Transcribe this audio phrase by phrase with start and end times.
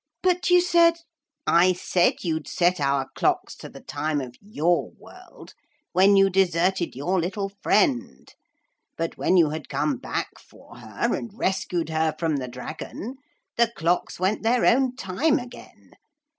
[0.23, 0.95] 'But you said'
[1.45, 5.53] 'I said you'd set our clocks to the time of your world
[5.91, 8.33] when you deserted your little friend.
[8.97, 13.17] But when you had come back for her, and rescued her from the dragon,
[13.57, 15.91] the clocks went their own time again.